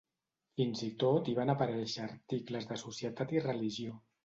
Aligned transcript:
Fins 0.59 0.81
i 0.87 0.89
tot 1.03 1.29
hi 1.29 1.35
van 1.41 1.51
aparèixer 1.55 2.03
articles 2.07 2.69
de 2.73 2.81
societat 2.87 3.37
i 3.39 3.47
religió. 3.49 4.03